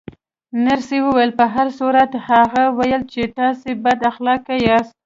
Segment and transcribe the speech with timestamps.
[0.65, 4.93] نرسې وویل: په هر صورت، هغې ویل چې تاسې بد اخلاقه یاست.